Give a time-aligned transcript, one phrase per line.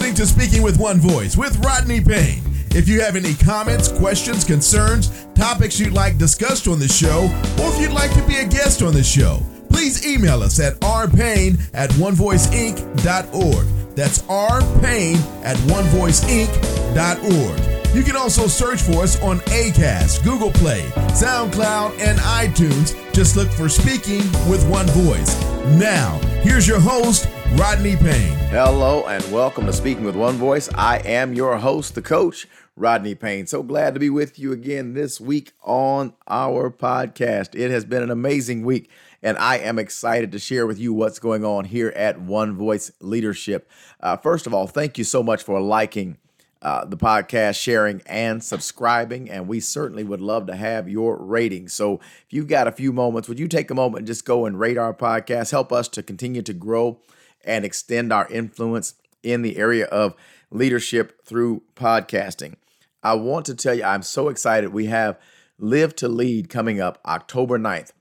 [0.00, 2.42] listening to Speaking with One Voice with Rodney Payne.
[2.70, 7.24] If you have any comments, questions, concerns, topics you'd like discussed on the show,
[7.62, 10.80] or if you'd like to be a guest on the show, please email us at
[10.80, 13.66] rpayne at onevoiceinc.org.
[13.94, 17.94] That's rpayne at onevoiceinc.org.
[17.94, 20.80] You can also search for us on ACAST, Google Play,
[21.10, 22.96] SoundCloud, and iTunes.
[23.12, 25.38] Just look for Speaking with One Voice.
[25.78, 28.36] Now, here's your host, Rodney Payne.
[28.48, 30.70] Hello, and welcome to Speaking with One Voice.
[30.74, 33.48] I am your host, the coach, Rodney Payne.
[33.48, 37.58] So glad to be with you again this week on our podcast.
[37.58, 38.88] It has been an amazing week,
[39.20, 42.92] and I am excited to share with you what's going on here at One Voice
[43.00, 43.68] Leadership.
[43.98, 46.18] Uh, first of all, thank you so much for liking
[46.62, 49.28] uh, the podcast, sharing, and subscribing.
[49.28, 51.68] And we certainly would love to have your rating.
[51.68, 54.46] So if you've got a few moments, would you take a moment and just go
[54.46, 55.50] and rate our podcast?
[55.50, 57.00] Help us to continue to grow
[57.44, 60.14] and extend our influence in the area of
[60.50, 62.54] leadership through podcasting.
[63.02, 64.72] I want to tell you, I'm so excited.
[64.72, 65.18] We have
[65.58, 67.92] Live to Lead coming up October 9th.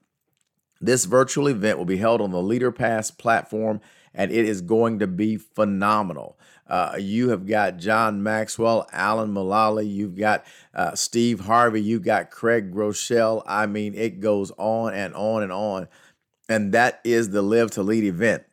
[0.81, 3.81] This virtual event will be held on the Leader Pass platform,
[4.13, 6.37] and it is going to be phenomenal.
[6.67, 12.29] Uh, you have got John Maxwell, Alan Mulally, you've got uh, Steve Harvey, you've got
[12.29, 13.43] Craig Groeschel.
[13.45, 15.87] I mean, it goes on and on and on.
[16.47, 18.43] And that is the Live to Lead event.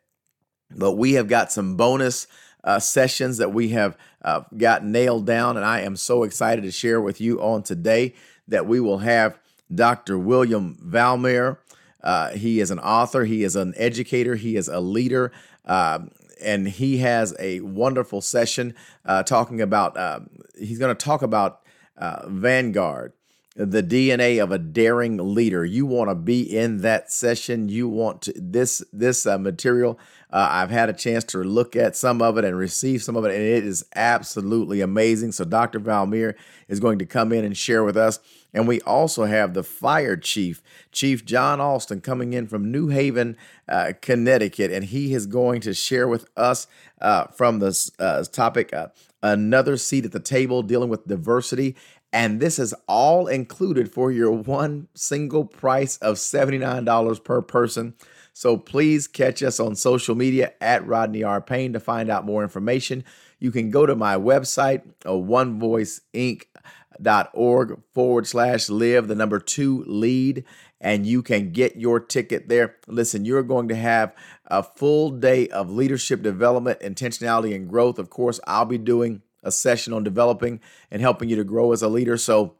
[0.75, 2.27] But we have got some bonus
[2.63, 6.71] uh, sessions that we have uh, got nailed down, and I am so excited to
[6.71, 8.13] share with you on today
[8.47, 9.39] that we will have
[9.73, 10.17] Dr.
[10.17, 11.57] William Valmier.
[12.03, 15.31] Uh, he is an author, he is an educator, he is a leader,
[15.65, 20.19] um, and he has a wonderful session uh, talking about, uh,
[20.57, 21.61] he's going to talk about
[21.97, 23.13] uh, Vanguard
[23.57, 25.65] the DNA of a daring leader.
[25.65, 27.69] You want to be in that session.
[27.69, 29.99] You want to, this this uh, material.
[30.31, 33.25] Uh, I've had a chance to look at some of it and receive some of
[33.25, 35.31] it, and it is absolutely amazing.
[35.31, 35.79] So Dr.
[35.79, 36.35] Valmier
[36.67, 38.19] is going to come in and share with us.
[38.53, 43.37] And we also have the fire chief, Chief John Alston, coming in from New Haven,
[43.67, 46.67] uh, Connecticut, and he is going to share with us
[47.01, 48.87] uh, from this uh, topic uh,
[49.21, 51.75] another seat at the table dealing with diversity
[52.13, 57.95] and this is all included for your one single price of $79 per person.
[58.33, 61.41] So please catch us on social media at Rodney R.
[61.41, 63.03] Payne to find out more information.
[63.39, 70.45] You can go to my website, uh, onevoiceinc.org forward slash live, the number two lead,
[70.79, 72.77] and you can get your ticket there.
[72.87, 74.15] Listen, you're going to have
[74.45, 77.99] a full day of leadership development, intentionality, and growth.
[77.99, 80.59] Of course, I'll be doing a session on developing
[80.91, 82.17] and helping you to grow as a leader.
[82.17, 82.55] So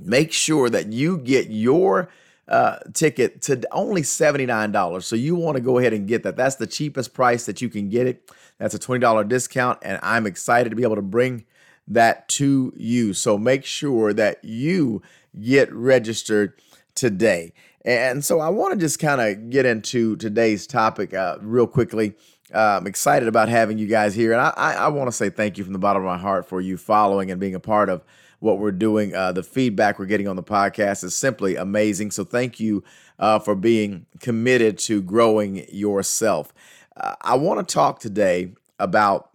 [0.00, 2.08] make sure that you get your
[2.48, 5.02] uh, ticket to only $79.
[5.02, 6.36] So you want to go ahead and get that.
[6.36, 8.30] That's the cheapest price that you can get it.
[8.58, 9.78] That's a $20 discount.
[9.82, 11.44] And I'm excited to be able to bring
[11.88, 13.12] that to you.
[13.14, 15.02] So make sure that you
[15.40, 16.54] get registered
[16.94, 17.52] today.
[17.84, 22.14] And so I want to just kind of get into today's topic uh, real quickly.
[22.54, 24.32] I'm excited about having you guys here.
[24.32, 26.48] And I, I, I want to say thank you from the bottom of my heart
[26.48, 28.04] for you following and being a part of
[28.38, 29.14] what we're doing.
[29.14, 32.10] Uh, the feedback we're getting on the podcast is simply amazing.
[32.10, 32.84] So thank you
[33.18, 36.52] uh, for being committed to growing yourself.
[36.96, 39.30] Uh, I want to talk today about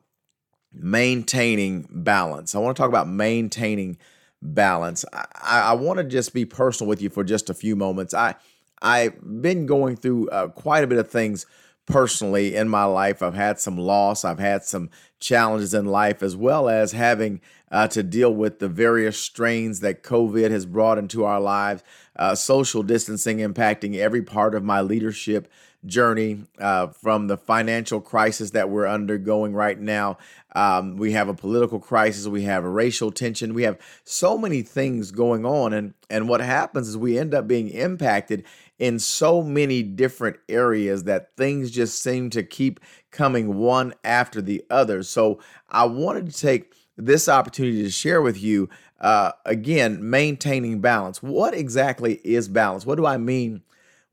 [0.74, 2.56] maintaining balance.
[2.56, 3.98] I want to talk about maintaining
[4.42, 5.04] balance.
[5.14, 5.26] I,
[5.62, 8.14] I want to just be personal with you for just a few moments.
[8.14, 8.36] I
[8.82, 11.46] I've been going through uh, quite a bit of things
[11.86, 13.22] personally in my life.
[13.22, 17.88] I've had some loss, I've had some challenges in life, as well as having uh,
[17.90, 21.84] to deal with the various strains that COVID has brought into our lives,
[22.16, 25.50] uh, social distancing impacting every part of my leadership
[25.86, 30.18] journey uh, from the financial crisis that we're undergoing right now.
[30.56, 34.62] Um, we have a political crisis, we have a racial tension, we have so many
[34.62, 35.74] things going on.
[35.74, 38.44] And, and what happens is we end up being impacted
[38.78, 42.80] in so many different areas that things just seem to keep
[43.12, 45.04] coming one after the other.
[45.04, 45.40] So
[45.70, 48.70] I wanted to take this opportunity to share with you
[49.00, 51.24] uh, again, maintaining balance.
[51.24, 52.86] What exactly is balance?
[52.86, 53.64] What do I mean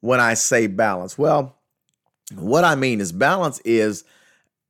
[0.00, 1.18] when I say balance?
[1.18, 1.57] Well,
[2.34, 4.04] what I mean is balance is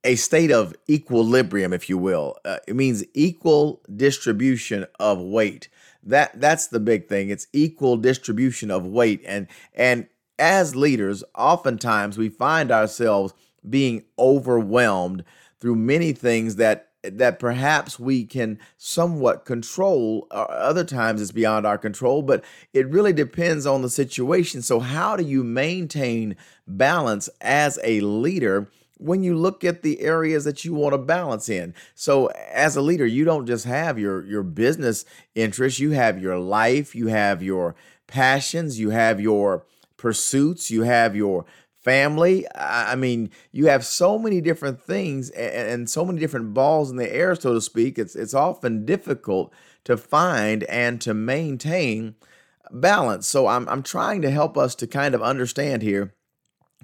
[0.03, 2.37] a state of equilibrium, if you will.
[2.45, 5.67] Uh, it means equal distribution of weight.
[6.03, 7.29] That that's the big thing.
[7.29, 9.21] It's equal distribution of weight.
[9.25, 10.07] And and
[10.37, 13.33] as leaders oftentimes we find ourselves
[13.69, 15.25] being overwhelmed
[15.59, 21.65] through many things that that perhaps we can somewhat control uh, other times it's beyond
[21.65, 22.43] our control but
[22.73, 26.35] it really depends on the situation so how do you maintain
[26.67, 28.67] balance as a leader
[28.99, 31.73] when you look at the areas that you want to balance in.
[31.95, 36.37] So as a leader, you don't just have your your business interests, you have your
[36.37, 37.75] life, you have your
[38.07, 39.65] passions, you have your
[39.97, 41.45] pursuits, you have your
[41.81, 42.45] family.
[42.55, 47.13] I mean, you have so many different things and, so many different balls in the
[47.13, 47.97] air, so to speak.
[47.97, 49.53] It's it's often difficult
[49.85, 52.15] to find and to maintain
[52.71, 53.27] balance.
[53.27, 56.13] So I'm I'm trying to help us to kind of understand here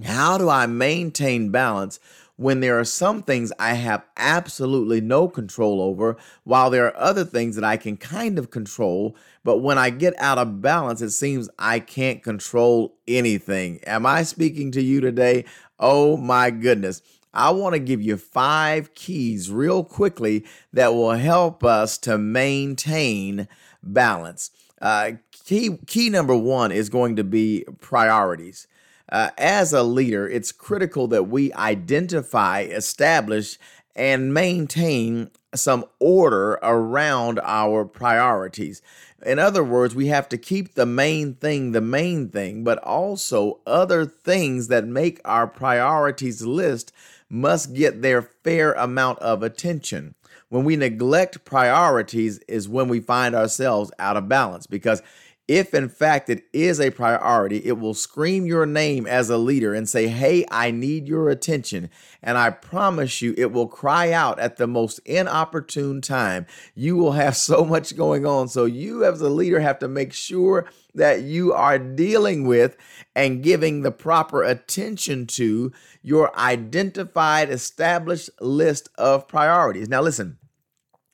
[0.03, 1.99] how do I maintain balance
[2.37, 7.23] when there are some things I have absolutely no control over, while there are other
[7.23, 9.15] things that I can kind of control.
[9.43, 13.79] But when I get out of balance, it seems I can't control anything.
[13.85, 15.45] Am I speaking to you today?
[15.79, 17.01] Oh my goodness.
[17.33, 23.49] I want to give you five keys real quickly that will help us to maintain
[23.83, 24.51] balance.
[24.81, 28.67] Uh, key, key number one is going to be priorities.
[29.09, 33.57] Uh, as a leader, it's critical that we identify, establish,
[33.95, 38.81] and maintain some order around our priorities.
[39.25, 43.61] In other words, we have to keep the main thing the main thing, but also
[43.65, 46.91] other things that make our priorities list
[47.29, 50.15] must get their fair amount of attention.
[50.49, 55.01] When we neglect priorities is when we find ourselves out of balance because
[55.47, 59.75] if in fact it is a priority, it will scream your name as a leader
[59.75, 61.89] and say, Hey, I need your attention.
[62.23, 66.47] And I promise you, it will cry out at the most inopportune time.
[66.73, 68.47] You will have so much going on.
[68.47, 72.75] So, you as a leader have to make sure that you are dealing with
[73.15, 75.71] and giving the proper attention to
[76.01, 79.89] your identified, established list of priorities.
[79.89, 80.39] Now, listen,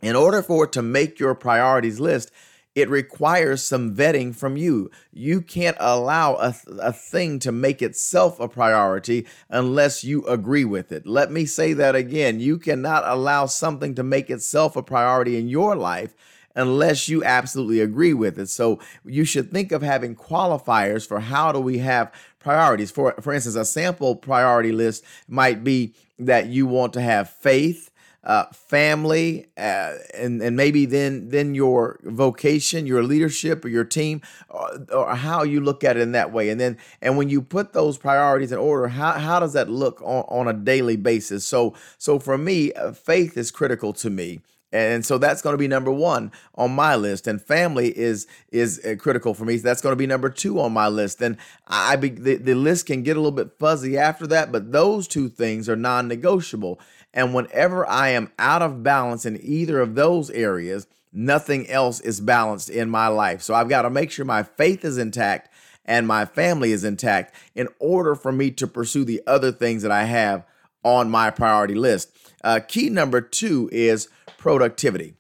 [0.02, 2.32] in order for it to make your priorities list,
[2.74, 4.90] it requires some vetting from you.
[5.12, 10.92] You can't allow a, a thing to make itself a priority unless you agree with
[10.92, 11.06] it.
[11.06, 12.40] Let me say that again.
[12.40, 16.16] You cannot allow something to make itself a priority in your life
[16.56, 18.48] unless you absolutely agree with it.
[18.50, 22.92] So you should think of having qualifiers for how do we have priorities.
[22.92, 27.91] For for instance, a sample priority list might be that you want to have faith,
[28.24, 34.22] uh, family, uh, and and maybe then then your vocation, your leadership, or your team,
[34.50, 36.50] or, or, how you look at it in that way.
[36.50, 40.02] And then and when you put those priorities in order, how how does that look
[40.02, 41.46] on, on a daily basis?
[41.46, 44.42] So so for me, uh, faith is critical to me.
[44.74, 48.80] And so that's going to be number one on my list, and family is is
[48.86, 49.58] uh, critical for me.
[49.58, 51.22] So that's going to be number two on my list.
[51.22, 54.72] And I be, the, the list can get a little bit fuzzy after that, but
[54.72, 56.80] those two things are non-negotiable.
[57.14, 62.22] And whenever I am out of balance in either of those areas, nothing else is
[62.22, 63.42] balanced in my life.
[63.42, 65.50] So I've got to make sure my faith is intact
[65.86, 69.92] and my family is intact in order for me to pursue the other things that
[69.92, 70.46] I have
[70.84, 72.12] on my priority list.
[72.44, 75.16] Uh, key number two is productivity.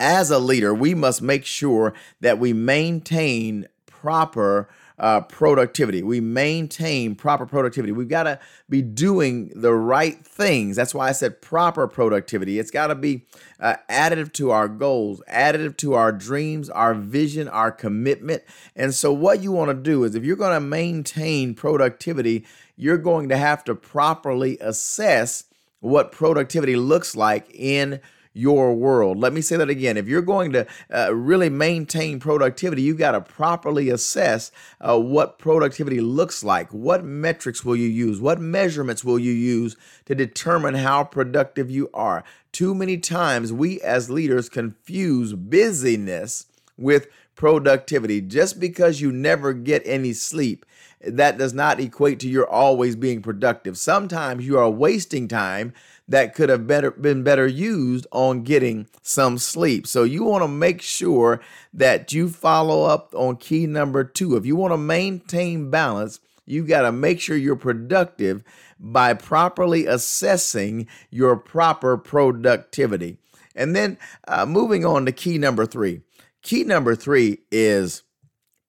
[0.00, 4.68] As a leader, we must make sure that we maintain proper
[4.98, 6.02] uh, productivity.
[6.02, 7.92] We maintain proper productivity.
[7.92, 8.38] We've got to
[8.68, 10.76] be doing the right things.
[10.76, 12.58] That's why I said proper productivity.
[12.58, 13.26] It's got to be
[13.58, 18.44] uh, additive to our goals, additive to our dreams, our vision, our commitment.
[18.76, 22.46] And so, what you want to do is if you're going to maintain productivity,
[22.76, 25.44] you're going to have to properly assess
[25.80, 28.00] what productivity looks like in
[28.34, 29.18] your world.
[29.18, 29.96] Let me say that again.
[29.96, 34.50] If you're going to uh, really maintain productivity, you've got to properly assess
[34.80, 36.68] uh, what productivity looks like.
[36.70, 38.20] What metrics will you use?
[38.20, 39.76] What measurements will you use
[40.06, 42.24] to determine how productive you are?
[42.50, 48.20] Too many times we as leaders confuse busyness with productivity.
[48.20, 50.66] Just because you never get any sleep,
[51.06, 53.78] that does not equate to you're always being productive.
[53.78, 55.72] Sometimes you are wasting time
[56.08, 59.86] that could have better been better used on getting some sleep.
[59.86, 61.40] So you want to make sure
[61.72, 64.36] that you follow up on key number 2.
[64.36, 68.44] If you want to maintain balance, you've got to make sure you're productive
[68.78, 73.18] by properly assessing your proper productivity.
[73.54, 76.00] And then uh, moving on to key number 3.
[76.42, 78.02] Key number 3 is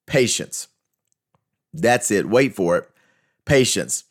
[0.06, 0.68] patience.
[1.72, 2.28] That's it.
[2.28, 2.90] Wait for it.
[3.44, 4.04] Patience.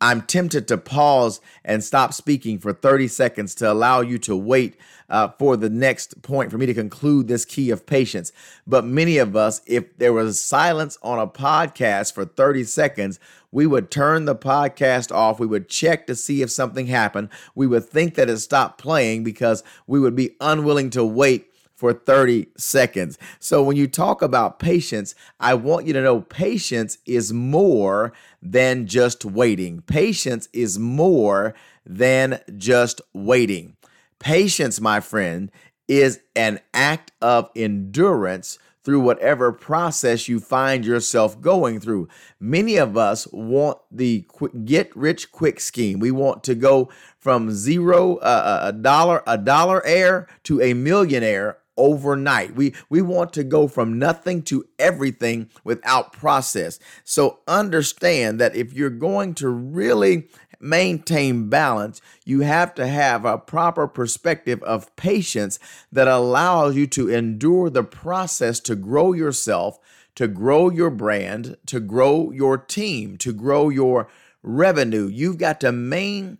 [0.00, 4.76] I'm tempted to pause and stop speaking for 30 seconds to allow you to wait
[5.08, 8.30] uh, for the next point for me to conclude this key of patience.
[8.64, 13.18] But many of us, if there was silence on a podcast for 30 seconds,
[13.50, 15.40] we would turn the podcast off.
[15.40, 17.30] We would check to see if something happened.
[17.56, 21.46] We would think that it stopped playing because we would be unwilling to wait
[21.78, 23.18] for 30 seconds.
[23.38, 28.88] So when you talk about patience, I want you to know patience is more than
[28.88, 29.82] just waiting.
[29.82, 31.54] Patience is more
[31.86, 33.76] than just waiting.
[34.18, 35.52] Patience, my friend,
[35.86, 42.08] is an act of endurance through whatever process you find yourself going through.
[42.40, 46.00] Many of us want the quick, get rich quick scheme.
[46.00, 50.72] We want to go from zero uh, uh a dollar a dollar heir to a
[50.72, 52.54] millionaire overnight.
[52.54, 56.78] We we want to go from nothing to everything without process.
[57.04, 60.28] So understand that if you're going to really
[60.60, 65.58] maintain balance, you have to have a proper perspective of patience
[65.92, 69.78] that allows you to endure the process to grow yourself,
[70.16, 74.08] to grow your brand, to grow your team, to grow your
[74.42, 75.06] revenue.
[75.06, 76.38] You've got to maintain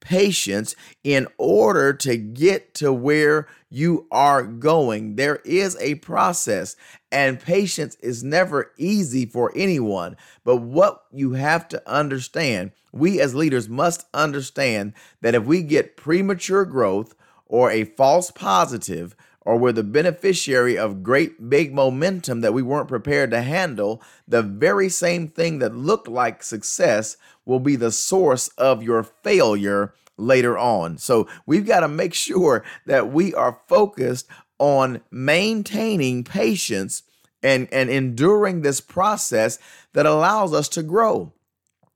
[0.00, 5.16] patience in order to get to where you are going.
[5.16, 6.76] There is a process,
[7.10, 10.16] and patience is never easy for anyone.
[10.44, 15.96] But what you have to understand, we as leaders must understand that if we get
[15.96, 17.14] premature growth
[17.46, 22.88] or a false positive, or we're the beneficiary of great big momentum that we weren't
[22.88, 28.48] prepared to handle, the very same thing that looked like success will be the source
[28.58, 30.98] of your failure later on.
[30.98, 37.02] So we've got to make sure that we are focused on maintaining patience
[37.42, 39.58] and, and enduring this process
[39.92, 41.32] that allows us to grow.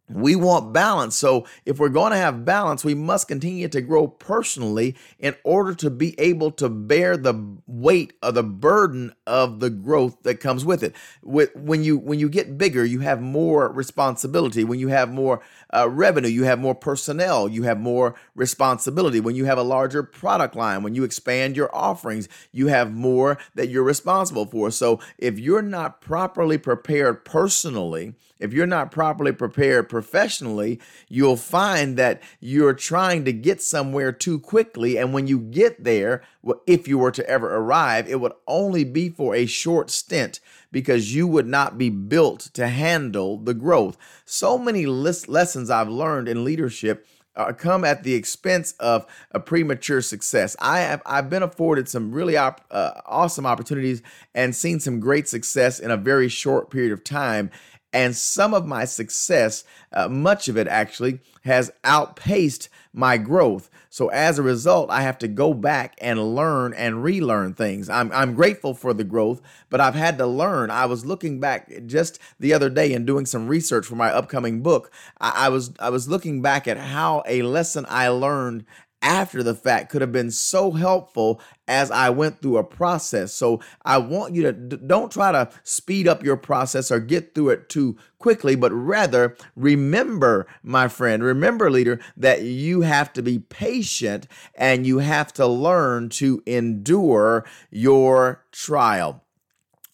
[0.08, 1.16] We want balance.
[1.16, 5.74] So, if we're going to have balance, we must continue to grow personally in order
[5.76, 7.34] to be able to bear the
[7.66, 10.94] weight of the burden of the growth that comes with it.
[11.22, 14.64] When you when you get bigger, you have more responsibility.
[14.64, 15.42] When you have more
[15.74, 19.20] uh, revenue, you have more personnel, you have more responsibility.
[19.20, 23.38] When you have a larger product line, when you expand your offerings, you have more
[23.54, 24.70] that you're responsible for.
[24.70, 31.96] So, if you're not properly prepared personally, if you're not properly prepared professionally, you'll find
[31.96, 34.96] that you're trying to get somewhere too quickly.
[34.96, 36.22] And when you get there,
[36.66, 40.40] if you were to ever arrive, it would only be for a short stint
[40.70, 43.96] because you would not be built to handle the growth.
[44.24, 47.06] So many lessons I've learned in leadership
[47.38, 50.56] uh, come at the expense of a premature success.
[50.60, 54.02] I have I've been afforded some really op- uh, awesome opportunities
[54.34, 57.50] and seen some great success in a very short period of time.
[57.92, 63.70] And some of my success, uh, much of it actually, has outpaced my growth.
[63.88, 67.88] So as a result, I have to go back and learn and relearn things.
[67.88, 69.40] I'm, I'm grateful for the growth,
[69.70, 70.70] but I've had to learn.
[70.70, 74.62] I was looking back just the other day and doing some research for my upcoming
[74.62, 74.92] book.
[75.20, 78.66] I, I was I was looking back at how a lesson I learned
[79.02, 83.32] after the fact could have been so helpful as I went through a process.
[83.32, 87.50] So I want you to don't try to speed up your process or get through
[87.50, 93.38] it too quickly, but rather remember, my friend, remember, leader, that you have to be
[93.38, 99.22] patient and you have to learn to endure your trial.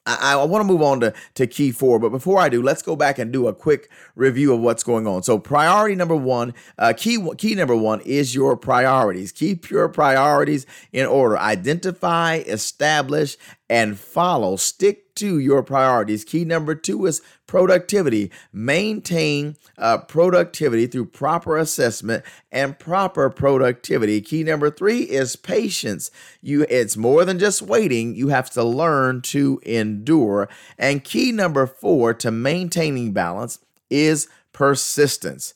[0.06, 2.82] I, I want to move on to, to key four, but before I do, let's
[2.82, 5.22] go back and do a quick review of what's going on.
[5.22, 9.32] So, priority number one, uh, key key number one is your priorities.
[9.32, 11.38] Keep your priorities in order.
[11.38, 13.36] Identify, establish,
[13.68, 14.56] and follow.
[14.56, 16.24] Stick to your priorities.
[16.24, 18.30] Key number two is productivity.
[18.52, 24.20] Maintain uh, productivity through proper assessment and proper productivity.
[24.20, 26.10] Key number three is patience.
[26.40, 28.14] You, it's more than just waiting.
[28.14, 30.48] You have to learn to endure.
[30.78, 33.58] And key number four to maintaining balance
[33.90, 35.54] is persistence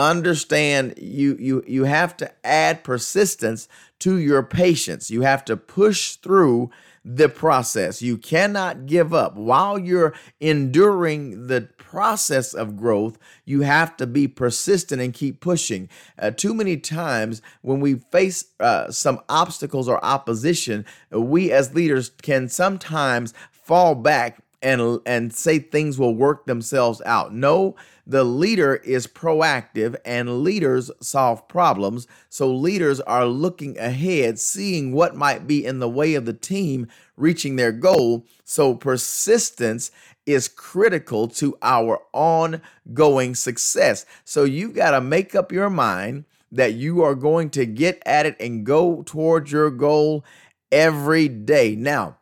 [0.00, 6.16] understand you you you have to add persistence to your patience you have to push
[6.16, 6.70] through
[7.04, 8.02] the process.
[8.02, 9.34] You cannot give up.
[9.34, 15.88] While you're enduring the process of growth, you have to be persistent and keep pushing.
[16.18, 22.10] Uh, too many times when we face uh, some obstacles or opposition, we as leaders
[22.22, 27.32] can sometimes fall back and and say things will work themselves out.
[27.34, 27.76] No,
[28.06, 32.06] the leader is proactive and leaders solve problems.
[32.28, 36.88] So leaders are looking ahead, seeing what might be in the way of the team
[37.16, 38.26] reaching their goal.
[38.44, 39.90] So persistence
[40.26, 44.04] is critical to our ongoing success.
[44.24, 48.26] So you've got to make up your mind that you are going to get at
[48.26, 50.24] it and go towards your goal
[50.72, 51.76] every day.
[51.76, 52.16] Now,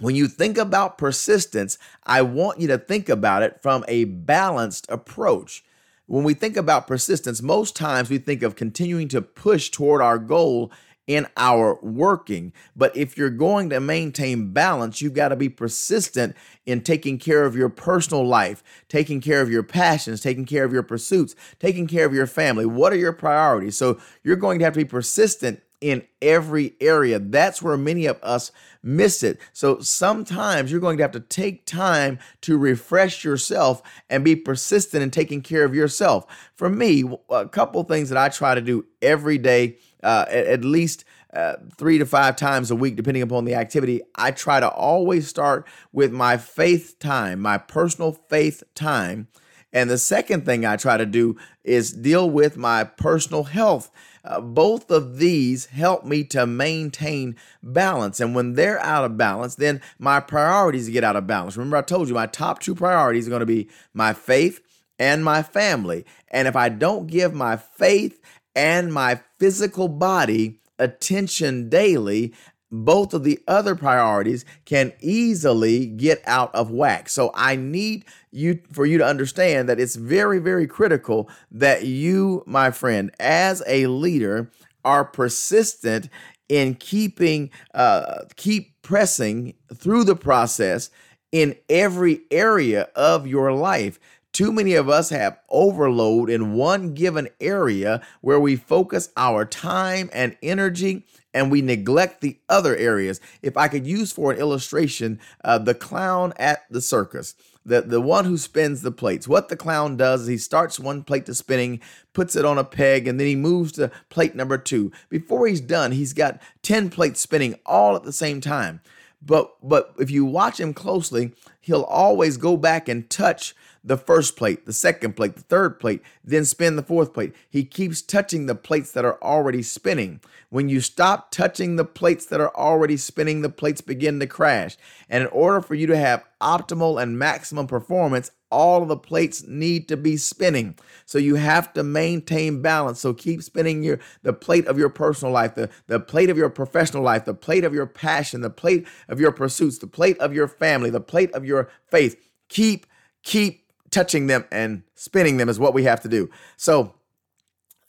[0.00, 4.86] when you think about persistence, I want you to think about it from a balanced
[4.90, 5.62] approach.
[6.06, 10.18] When we think about persistence, most times we think of continuing to push toward our
[10.18, 10.72] goal
[11.06, 12.52] in our working.
[12.76, 17.44] But if you're going to maintain balance, you've got to be persistent in taking care
[17.44, 21.86] of your personal life, taking care of your passions, taking care of your pursuits, taking
[21.86, 22.64] care of your family.
[22.64, 23.76] What are your priorities?
[23.76, 27.18] So you're going to have to be persistent in every area.
[27.18, 29.38] That's where many of us miss it.
[29.52, 35.02] So sometimes you're going to have to take time to refresh yourself and be persistent
[35.02, 36.26] in taking care of yourself.
[36.54, 41.04] For me, a couple things that I try to do every day, uh, at, least.
[41.32, 44.00] Uh, three to five times a week, depending upon the activity.
[44.16, 49.28] I try to always start with my faith time, my personal faith time.
[49.72, 53.90] And the second thing I try to do is deal with my personal health
[54.24, 58.20] uh, both of these help me to maintain balance.
[58.20, 61.56] And when they're out of balance, then my priorities get out of balance.
[61.56, 64.60] Remember, I told you my top two priorities are going to be my faith
[64.98, 66.04] and my family.
[66.28, 68.20] And if I don't give my faith
[68.54, 72.34] and my physical body attention daily,
[72.70, 77.08] both of the other priorities can easily get out of whack.
[77.08, 82.44] So I need you for you to understand that it's very very critical that you
[82.46, 84.50] my friend as a leader
[84.84, 86.08] are persistent
[86.48, 90.90] in keeping uh, keep pressing through the process
[91.32, 93.98] in every area of your life
[94.32, 100.08] too many of us have overload in one given area where we focus our time
[100.12, 103.20] and energy and we neglect the other areas.
[103.42, 107.34] If I could use for an illustration, uh, the clown at the circus,
[107.64, 109.28] the, the one who spins the plates.
[109.28, 111.80] What the clown does is he starts one plate to spinning,
[112.12, 114.90] puts it on a peg, and then he moves to plate number two.
[115.08, 118.80] Before he's done, he's got 10 plates spinning all at the same time.
[119.22, 124.36] But but if you watch him closely, he'll always go back and touch the first
[124.36, 127.34] plate, the second plate, the third plate, then spin the fourth plate.
[127.48, 130.20] He keeps touching the plates that are already spinning.
[130.50, 134.76] When you stop touching the plates that are already spinning, the plates begin to crash.
[135.08, 139.46] And in order for you to have optimal and maximum performance, all of the plates
[139.46, 140.76] need to be spinning.
[141.06, 143.00] So you have to maintain balance.
[143.00, 146.50] So keep spinning your the plate of your personal life, the, the plate of your
[146.50, 150.34] professional life, the plate of your passion, the plate of your pursuits, the plate of
[150.34, 152.16] your family, the plate of your faith.
[152.48, 152.86] Keep,
[153.22, 156.30] keep touching them and spinning them is what we have to do.
[156.56, 156.94] So,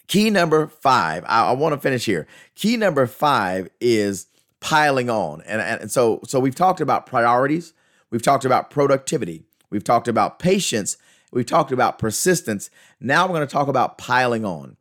[0.08, 2.28] key number five, I, I want to finish here.
[2.56, 4.28] Key number five is
[4.60, 5.42] piling on.
[5.42, 7.74] And, and so, so we've talked about priorities,
[8.10, 10.98] we've talked about productivity, we've talked about patience,
[11.32, 12.70] we've talked about persistence.
[13.00, 14.78] Now we're going to talk about piling on.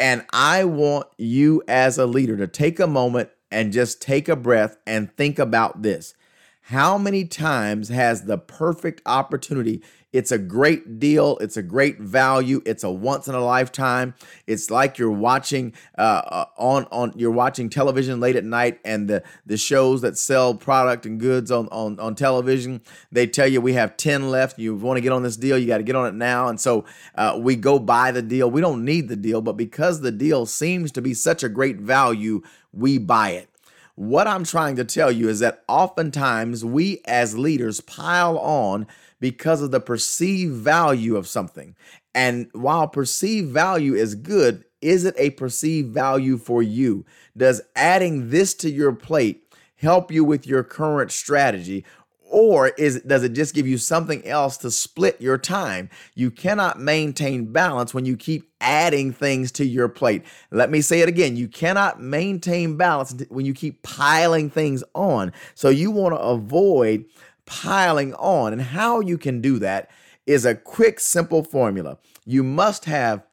[0.00, 4.34] And I want you as a leader to take a moment and just take a
[4.34, 6.14] breath and think about this.
[6.62, 9.82] How many times has the perfect opportunity
[10.14, 11.36] it's a great deal.
[11.38, 12.62] It's a great value.
[12.64, 14.14] It's a once in a lifetime.
[14.46, 19.10] It's like you're watching uh, uh, on on you're watching television late at night, and
[19.10, 22.80] the the shows that sell product and goods on on on television.
[23.10, 24.56] They tell you we have ten left.
[24.56, 26.46] You want to get on this deal, you got to get on it now.
[26.46, 26.84] And so
[27.16, 28.48] uh, we go buy the deal.
[28.48, 31.78] We don't need the deal, but because the deal seems to be such a great
[31.78, 32.40] value,
[32.72, 33.48] we buy it.
[33.96, 38.88] What I'm trying to tell you is that oftentimes we as leaders pile on
[39.24, 41.74] because of the perceived value of something.
[42.14, 47.06] And while perceived value is good, is it a perceived value for you?
[47.34, 51.86] Does adding this to your plate help you with your current strategy?
[52.30, 55.88] Or is does it just give you something else to split your time?
[56.14, 60.22] You cannot maintain balance when you keep adding things to your plate.
[60.50, 61.34] Let me say it again.
[61.34, 65.32] You cannot maintain balance when you keep piling things on.
[65.54, 67.06] So you want to avoid
[67.46, 68.52] piling on.
[68.52, 69.90] And how you can do that
[70.26, 71.98] is a quick, simple formula.
[72.24, 73.24] You must have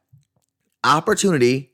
[0.83, 1.73] opportunity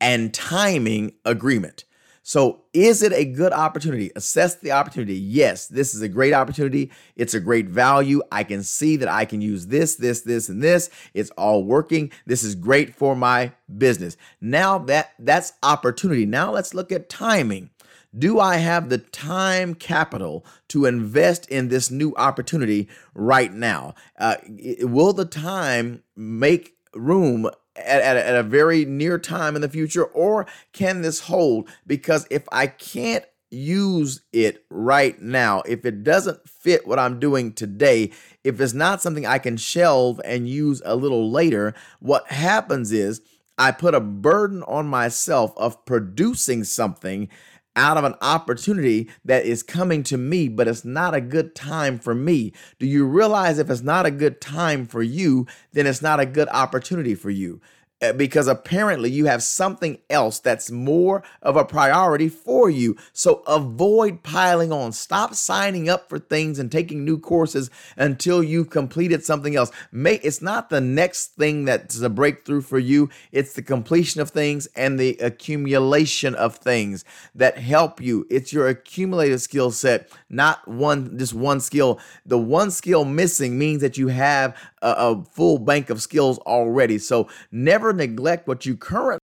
[0.00, 1.84] and timing agreement.
[2.22, 4.10] So, is it a good opportunity?
[4.16, 5.14] Assess the opportunity.
[5.14, 6.90] Yes, this is a great opportunity.
[7.14, 8.20] It's a great value.
[8.32, 10.90] I can see that I can use this, this, this, and this.
[11.14, 12.10] It's all working.
[12.26, 14.16] This is great for my business.
[14.40, 16.26] Now that that's opportunity.
[16.26, 17.70] Now let's look at timing.
[18.16, 23.94] Do I have the time capital to invest in this new opportunity right now?
[24.18, 24.36] Uh,
[24.80, 30.04] will the time make room at, at, at, a very near time in the future,
[30.04, 31.68] or can this hold?
[31.86, 37.52] Because if I can't use it right now, if it doesn't fit what I'm doing
[37.52, 38.12] today,
[38.44, 43.20] if it's not something I can shelve and use a little later, what happens is
[43.58, 47.28] I put a burden on myself of producing something
[47.76, 51.98] out of an opportunity that is coming to me, but it's not a good time
[51.98, 52.52] for me.
[52.78, 56.26] Do you realize if it's not a good time for you, then it's not a
[56.26, 57.60] good opportunity for you?
[58.06, 62.96] Uh, because apparently you have something else that's more of a priority for you.
[63.12, 64.92] So avoid piling on.
[64.92, 69.70] Stop signing up for things and taking new courses until you've completed something else.
[69.90, 74.30] May, it's not the next thing that's a breakthrough for you, it's the completion of
[74.30, 78.26] things and the accumulation of things that help you.
[78.30, 82.00] It's your accumulated skill set, not one just one skill.
[82.24, 86.98] The one skill missing means that you have a, a full bank of skills already.
[86.98, 89.20] So never neglect what you currently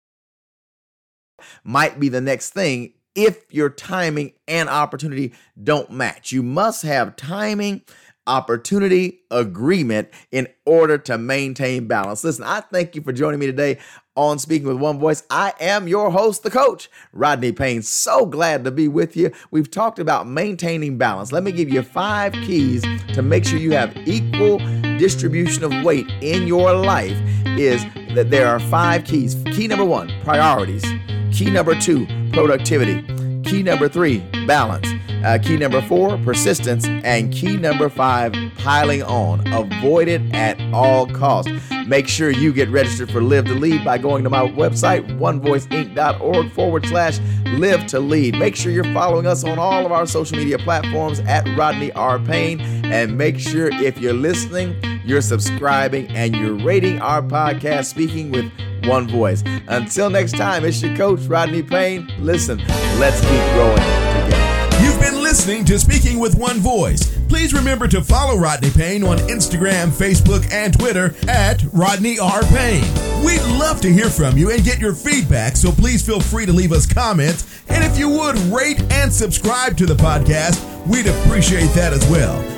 [1.64, 6.30] might be the next thing if your timing and opportunity don't match.
[6.30, 7.82] You must have timing,
[8.26, 12.22] opportunity, agreement in order to maintain balance.
[12.22, 13.78] Listen, I thank you for joining me today
[14.14, 15.22] on Speaking with One Voice.
[15.30, 17.82] I am your host, the coach, Rodney Payne.
[17.82, 19.32] So glad to be with you.
[19.50, 21.32] We've talked about maintaining balance.
[21.32, 22.82] Let me give you five keys
[23.14, 24.58] to make sure you have equal
[24.98, 29.36] distribution of weight in your life is that there are five keys.
[29.52, 30.84] Key number 1, priorities.
[31.32, 33.02] Key number 2, productivity.
[33.42, 34.88] Key number 3, balance.
[35.24, 36.86] Uh, key number four, persistence.
[36.86, 39.46] And key number five, piling on.
[39.52, 41.50] Avoid it at all costs.
[41.86, 46.52] Make sure you get registered for Live to Lead by going to my website, onevoiceinc.org
[46.52, 48.38] forward slash live to lead.
[48.38, 52.18] Make sure you're following us on all of our social media platforms at Rodney R.
[52.18, 52.77] Payne.
[52.90, 58.50] And make sure if you're listening, you're subscribing and you're rating our podcast, Speaking with
[58.84, 59.42] One Voice.
[59.68, 62.10] Until next time, it's your coach, Rodney Payne.
[62.18, 62.58] Listen,
[62.98, 64.82] let's keep growing together.
[64.82, 67.18] You've been listening to Speaking with One Voice.
[67.28, 72.42] Please remember to follow Rodney Payne on Instagram, Facebook, and Twitter at Rodney R.
[72.44, 72.84] Payne.
[73.24, 76.52] We'd love to hear from you and get your feedback, so please feel free to
[76.52, 77.62] leave us comments.
[77.68, 82.57] And if you would rate and subscribe to the podcast, we'd appreciate that as well.